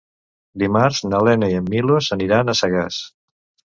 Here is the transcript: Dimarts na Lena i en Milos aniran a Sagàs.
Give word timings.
Dimarts 0.61 1.01
na 1.11 1.21
Lena 1.29 1.49
i 1.51 1.57
en 1.63 1.69
Milos 1.75 2.11
aniran 2.17 2.51
a 2.51 2.57
Sagàs. 2.63 2.99